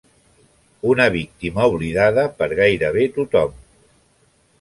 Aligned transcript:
Una 0.93 1.05
víctima 1.15 1.67
oblidada 1.73 2.23
per 2.39 2.47
gairebé 2.61 3.05
tothom. 3.19 3.55